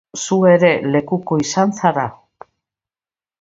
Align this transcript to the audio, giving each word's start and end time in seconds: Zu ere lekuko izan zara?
Zu 0.19 0.37
ere 0.51 0.71
lekuko 0.95 1.39
izan 1.43 1.75
zara? 1.83 2.07